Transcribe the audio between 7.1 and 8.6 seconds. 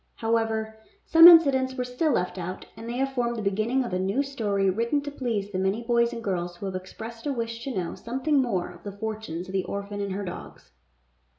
a wish to know something